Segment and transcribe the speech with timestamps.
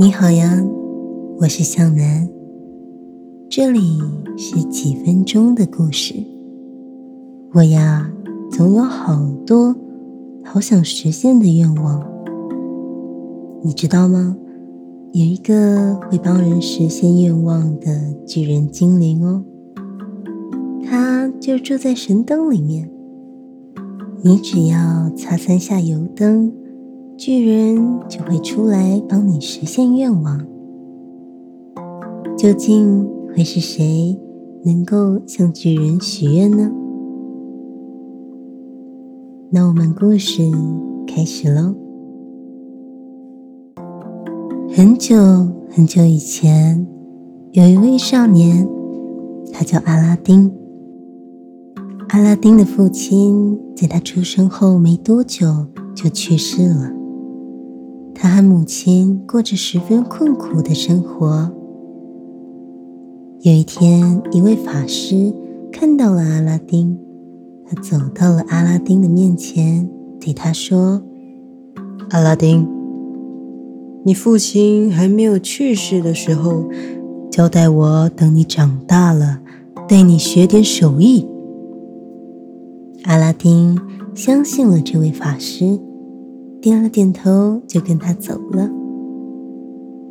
[0.00, 0.64] 你好呀，
[1.40, 2.28] 我是向南，
[3.50, 3.80] 这里
[4.36, 6.14] 是几分钟的故事。
[7.52, 8.08] 我呀，
[8.48, 9.74] 总有好多
[10.44, 12.00] 好想实现的愿望，
[13.64, 14.36] 你知道吗？
[15.14, 19.42] 有一个会帮人实现愿望的巨人精灵哦，
[20.84, 22.88] 他就住在神灯里面。
[24.22, 26.52] 你只要擦三下油灯，
[27.18, 30.38] 巨人就会出来帮你实现愿望。
[32.36, 33.04] 究竟
[33.34, 34.16] 会是谁
[34.64, 36.70] 能够向巨人许愿呢？
[39.50, 40.44] 那我们故事
[41.08, 41.74] 开始喽。
[44.76, 45.16] 很久
[45.68, 46.86] 很久以前，
[47.50, 48.64] 有一位少年，
[49.52, 50.52] 他叫阿拉丁。
[52.10, 56.92] 阿拉丁的父亲在他出生后没多久就去世了。
[58.20, 61.52] 他和母亲过着十分困苦的生活。
[63.42, 65.32] 有一天，一位法师
[65.70, 66.98] 看到了阿拉丁，
[67.64, 69.88] 他走到了阿拉丁的面前，
[70.20, 71.00] 对他说
[72.10, 72.66] ：“阿拉丁，
[74.02, 76.64] 你父亲还没有去世的时候，
[77.30, 79.38] 交代我等你长大了，
[79.88, 81.24] 带你学点手艺。”
[83.06, 83.80] 阿拉丁
[84.12, 85.78] 相信了这位法师，
[86.60, 88.68] 点了点头，就跟他走了。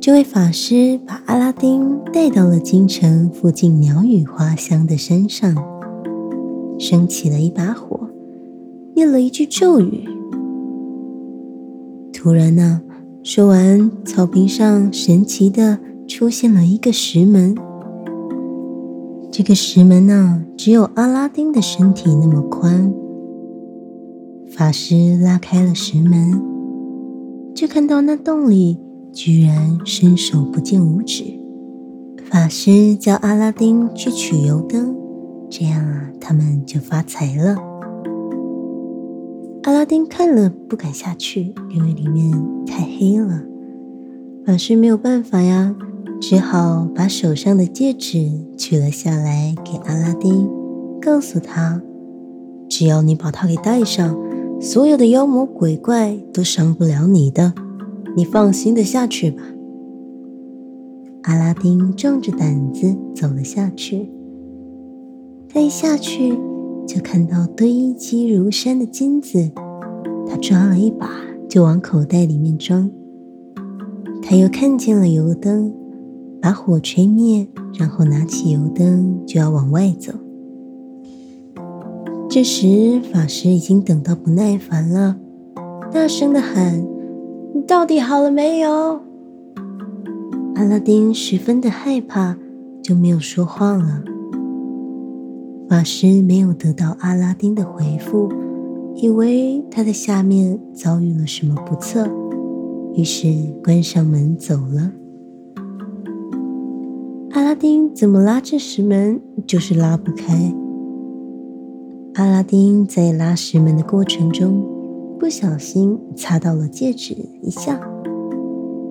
[0.00, 5.56] 这位法师把阿拉丁带到了京城附近鸟语花香的山上，
[6.78, 8.08] 升起了一把火，
[8.94, 10.04] 念了一句咒语。
[12.12, 12.82] 突然呢，
[13.24, 17.56] 说完，草坪上神奇的出现了一个石门。
[19.32, 22.92] 这个石门呢，只有阿拉丁的身体那么宽。
[24.50, 26.40] 法师拉开了石门，
[27.54, 28.78] 就看到那洞里
[29.12, 31.24] 居然伸手不见五指。
[32.30, 34.94] 法师叫阿拉丁去取油灯，
[35.50, 37.56] 这样啊，他们就发财了。
[39.64, 42.30] 阿拉丁看了不敢下去，因为里面
[42.66, 43.42] 太黑了。
[44.46, 45.74] 法师没有办法呀。
[46.20, 50.50] 只好把手上的戒指取了下来给阿拉丁，
[51.00, 51.80] 告诉他
[52.68, 54.18] ：“只要你把它给戴上，
[54.60, 57.54] 所有的妖魔鬼怪都伤不了你的。
[58.16, 59.42] 你放心的下去吧。”
[61.22, 64.10] 阿拉丁壮着胆子走了下去。
[65.48, 66.38] 他一下去
[66.86, 69.50] 就看到堆积如山的金子，
[70.26, 71.08] 他抓了一把
[71.48, 72.90] 就往口袋里面装。
[74.22, 75.72] 他又看见了油灯。
[76.40, 80.12] 把火吹灭，然后拿起油灯就要往外走。
[82.30, 85.16] 这时，法师已经等到不耐烦了，
[85.90, 86.84] 大声的喊
[87.54, 89.00] ：“你到底好了没有？”
[90.54, 92.36] 阿拉丁十分的害怕，
[92.82, 94.02] 就没有说话了。
[95.70, 98.28] 法师没有得到阿拉丁的回复，
[98.96, 102.06] 以为他在下面遭遇了什么不测，
[102.94, 103.26] 于是
[103.64, 104.92] 关上门走了。
[107.30, 110.54] 阿拉丁怎么拉这石门，就是拉不开。
[112.18, 114.60] 阿拉丁在拉石门的过程中，
[115.20, 117.78] 不小心擦到了戒指一下，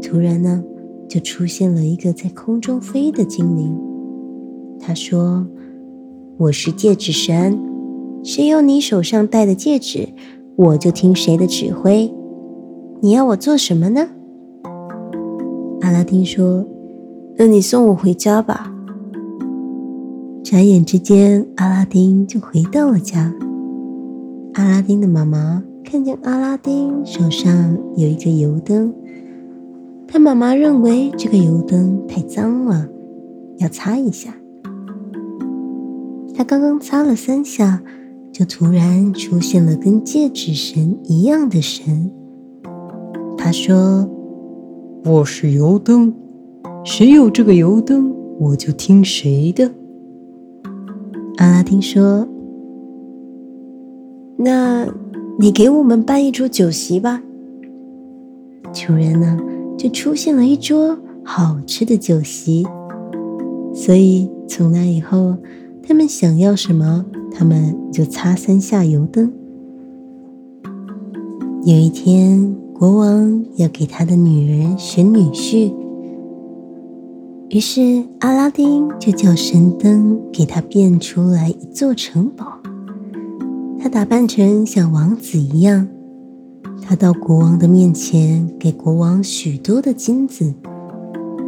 [0.00, 0.62] 突然呢，
[1.08, 3.76] 就出现了一个在空中飞的精灵。
[4.78, 5.44] 他说
[6.38, 7.58] ：“我是戒指神，
[8.22, 10.10] 谁有你手上戴的戒指，
[10.54, 12.14] 我就听谁的指挥。
[13.00, 14.08] 你要我做什么呢？”
[15.82, 16.64] 阿拉丁说。
[17.38, 18.72] 那你送我回家吧。
[20.48, 23.34] 眨眼之间，阿拉丁就回到了家。
[24.54, 28.94] 阿拉丁的妈妈看见阿拉丁手上有一个油灯，
[30.06, 32.88] 他妈妈认为这个油灯太脏了，
[33.58, 34.36] 要擦一下。
[36.32, 37.82] 他刚刚擦了三下，
[38.30, 42.08] 就突然出现了跟戒指神一样的神。
[43.36, 44.08] 他说
[45.04, 46.14] ：“我是油灯。”
[46.86, 49.68] 谁有这个油灯，我就听谁的。
[51.46, 52.26] 阿拉丁说
[54.36, 54.84] ：“那
[55.38, 57.22] 你给我们办一桌酒席吧。”
[58.74, 59.38] 主人呢，
[59.78, 62.66] 就出现了一桌好吃的酒席。
[63.72, 65.36] 所以从那以后，
[65.86, 69.32] 他们想要什么，他们就擦三下油灯。
[71.64, 75.72] 有一天，国王要给他的女人选女婿。
[77.48, 82.58] 于是阿拉丁就叫神灯给他变出来一座城堡。
[83.78, 85.86] 他打扮成像王子一样，
[86.82, 90.52] 他到国王的面前，给国王许多的金子，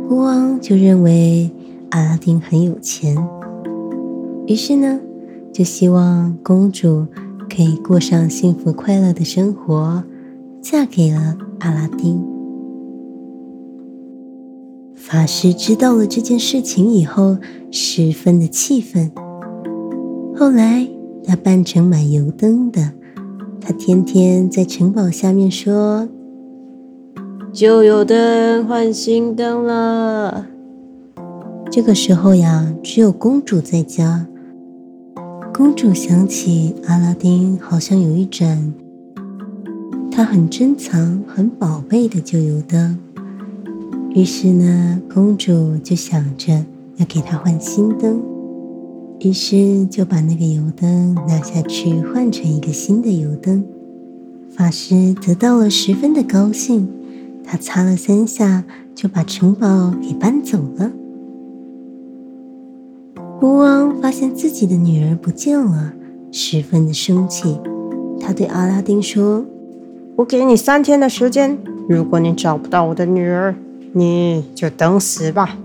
[0.09, 1.51] 国王就认为
[1.91, 3.17] 阿拉丁很有钱，
[4.47, 5.01] 于是呢，
[5.53, 7.05] 就希望公主
[7.51, 10.05] 可以过上幸福快乐的生活，
[10.63, 12.28] 嫁给了阿拉丁。
[14.99, 17.39] 法师知道了这件事情以后，
[17.71, 19.11] 十分的气愤。
[20.37, 20.87] 后来，
[21.25, 22.93] 他扮成买油灯的，
[23.59, 26.09] 他天天在城堡下面说
[27.55, 30.47] ：“旧油灯换新灯了。”
[31.71, 34.27] 这个时候呀，只有公主在家。
[35.55, 38.75] 公主想起阿拉丁好像有一盏
[40.11, 42.99] 她很珍藏、很宝贝的旧油灯。
[44.19, 46.53] 于是呢，公主就想着
[46.97, 48.21] 要给他换新灯，
[49.21, 53.65] 于是就把那个油灯拿下去换成一个新的油灯。
[54.51, 56.89] 法师得到了十分的高兴，
[57.45, 60.91] 他擦了三下就把城堡给搬走了。
[63.39, 65.93] 国王发现自己的女儿不见了，
[66.33, 67.57] 十分的生气，
[68.21, 69.47] 他对阿拉丁说
[70.19, 71.57] ：“我给你三天的时间，
[71.89, 73.55] 如果你找不到我的女儿。”
[73.99, 75.59] 你就等死吧！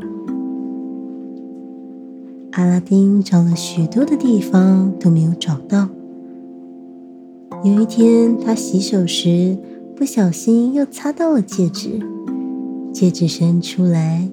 [2.53, 5.87] 阿拉丁找了许多的地方都没有找到。
[7.63, 9.55] 有一天，他洗手时
[9.95, 11.99] 不小心又擦到了戒指，
[12.91, 14.27] 戒指伸出来。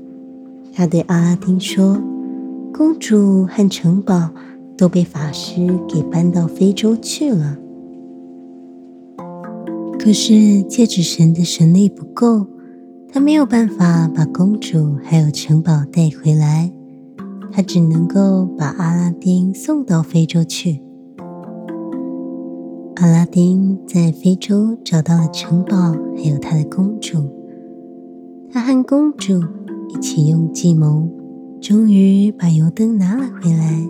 [0.72, 2.00] 他对阿拉丁说
[2.72, 4.30] ：“公主和城堡
[4.78, 7.58] 都被法师给搬到非洲去了。
[9.98, 12.46] 可是戒指神的神力不够。”
[13.12, 16.72] 他没有办法把公主还有城堡带回来，
[17.50, 20.80] 他只能够把阿拉丁送到非洲去。
[22.96, 27.18] 阿拉丁在非洲找到了城堡，还有他的公主。
[28.48, 29.40] 他和公主
[29.88, 31.08] 一起用计谋，
[31.60, 33.84] 终于把油灯拿了回来。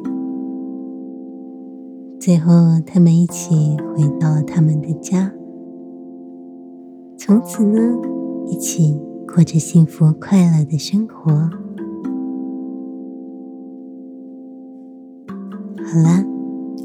[2.19, 2.53] 最后，
[2.87, 5.31] 他们一起回到了他们的家。
[7.19, 7.79] 从此呢，
[8.47, 8.99] 一起。
[9.33, 11.31] 过着幸福快乐的生活。
[15.87, 16.25] 好啦，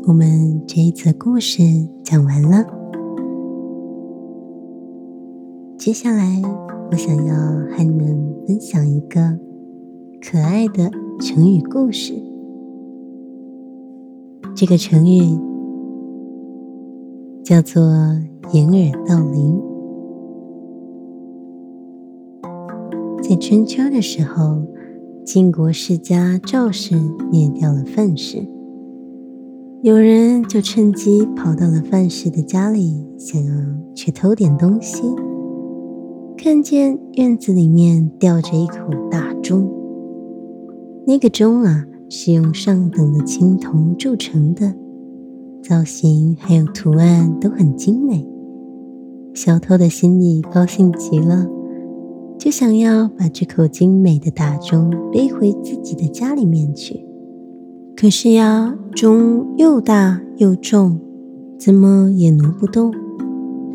[0.08, 1.64] 我们这一则故事
[2.04, 2.64] 讲完了。
[5.78, 6.42] 接下来，
[6.92, 7.36] 我想要
[7.76, 9.40] 和你们分享一个
[10.22, 12.14] 可爱的成语故事。
[14.56, 15.38] 这个成语
[17.44, 17.82] 叫做
[18.54, 19.60] “掩耳盗铃”。
[23.28, 24.62] 在春秋的时候，
[25.26, 26.96] 晋国世家赵氏
[27.32, 28.46] 灭掉了范氏，
[29.82, 33.52] 有人就趁机跑到了范氏的家里，想要
[33.96, 35.02] 去偷点东西。
[36.38, 38.78] 看见院子里面吊着一口
[39.10, 39.68] 大钟，
[41.08, 44.72] 那个钟啊是用上等的青铜铸成的，
[45.64, 48.24] 造型还有图案都很精美。
[49.34, 51.55] 小偷的心里高兴极了。
[52.38, 57.04] 就想要把这口精美的大钟背回自己的家里面去，
[57.96, 61.00] 可是呀，钟又大又重，
[61.58, 62.94] 怎么也挪不动。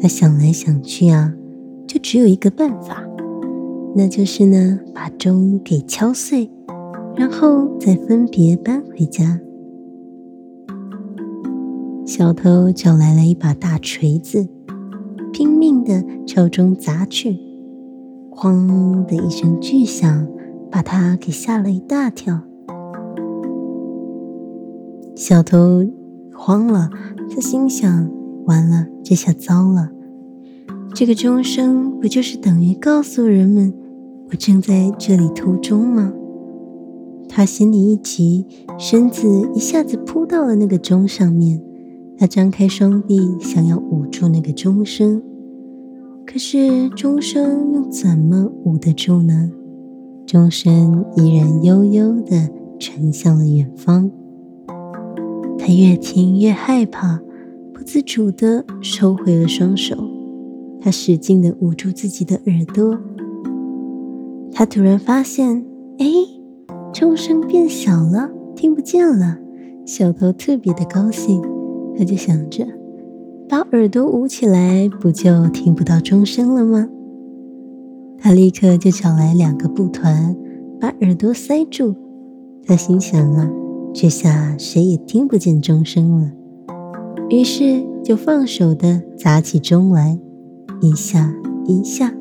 [0.01, 1.35] 他想来想去啊，
[1.87, 3.03] 就只有一个办法，
[3.97, 6.49] 那就是呢，把钟给敲碎，
[7.17, 9.41] 然后再分别搬回家。
[12.07, 14.47] 小偷找来了一把大锤子，
[15.33, 17.50] 拼命的朝钟砸去。
[18.31, 20.27] 哐的一声巨响，
[20.71, 22.41] 把他给吓了一大跳。
[25.15, 25.85] 小偷
[26.35, 26.89] 慌了，
[27.29, 28.11] 他心想：
[28.47, 29.91] 完了，这下糟了！
[30.95, 33.73] 这个钟声不就是等于告诉人们
[34.31, 36.13] 我正在这里偷钟吗？
[37.29, 38.47] 他心里一急，
[38.79, 41.63] 身子一下子扑到了那个钟上面。
[42.19, 45.23] 他张开双臂，想要捂住那个钟声。
[46.33, 49.51] 可是钟声又怎么捂得住呢？
[50.25, 54.09] 钟声依然悠悠地传向了远方。
[55.59, 57.21] 他越听越害怕，
[57.75, 59.97] 不自主地收回了双手。
[60.81, 62.97] 他使劲地捂住自己的耳朵。
[64.53, 65.67] 他突然发现，
[65.99, 66.07] 哎，
[66.95, 69.37] 钟声变小了，听不见了。
[69.85, 71.43] 小偷特别的高兴，
[71.99, 72.65] 他就想着。
[73.51, 76.89] 把耳朵捂起来，不就听不到钟声了吗？
[78.17, 80.37] 他立刻就找来两个布团，
[80.81, 81.97] 把耳朵塞住。
[82.65, 83.51] 他心想啊，
[83.93, 86.31] 这下谁也听不见钟声了。
[87.29, 90.17] 于是就放手的砸起钟来，
[90.81, 91.35] 一下
[91.67, 92.15] 一下。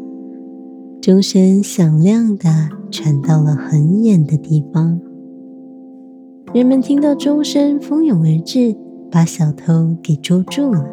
[1.00, 2.50] 钟声响亮的
[2.89, 5.00] 传到了很远的地方，
[6.55, 8.75] 人们听到钟声蜂拥而至，
[9.12, 10.83] 把小偷给捉住了。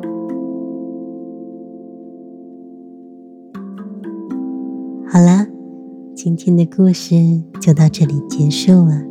[5.16, 5.46] 好啦，
[6.14, 7.14] 今天的故事
[7.58, 9.02] 就到这里结束了。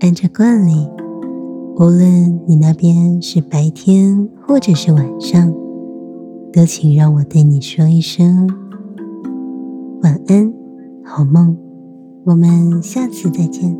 [0.00, 0.88] 按照惯例，
[1.76, 5.54] 无论你那边是白天或者是晚上，
[6.52, 8.48] 都请让我对你说一声。
[10.02, 10.52] 晚安，
[11.04, 11.56] 好梦，
[12.24, 13.78] 我们下次再见。